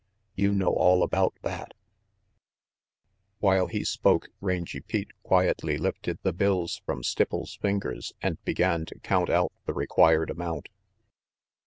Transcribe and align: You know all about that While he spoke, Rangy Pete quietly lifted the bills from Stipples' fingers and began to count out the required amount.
You 0.33 0.51
know 0.51 0.73
all 0.73 1.03
about 1.03 1.35
that 1.43 1.75
While 3.37 3.67
he 3.67 3.83
spoke, 3.83 4.29
Rangy 4.41 4.79
Pete 4.79 5.11
quietly 5.21 5.77
lifted 5.77 6.17
the 6.23 6.33
bills 6.33 6.81
from 6.87 7.03
Stipples' 7.03 7.59
fingers 7.59 8.11
and 8.19 8.43
began 8.43 8.83
to 8.85 8.97
count 9.01 9.29
out 9.29 9.53
the 9.67 9.75
required 9.75 10.31
amount. 10.31 10.69